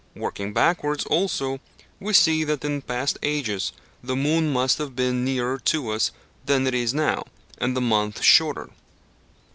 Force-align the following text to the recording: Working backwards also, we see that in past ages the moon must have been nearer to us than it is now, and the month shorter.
Working 0.15 0.51
backwards 0.51 1.05
also, 1.05 1.59
we 1.99 2.13
see 2.13 2.43
that 2.45 2.65
in 2.65 2.81
past 2.81 3.19
ages 3.21 3.71
the 4.03 4.15
moon 4.15 4.51
must 4.51 4.79
have 4.79 4.95
been 4.95 5.23
nearer 5.23 5.59
to 5.59 5.91
us 5.91 6.09
than 6.43 6.65
it 6.65 6.73
is 6.73 6.91
now, 6.91 7.25
and 7.59 7.77
the 7.77 7.81
month 7.81 8.23
shorter. 8.23 8.71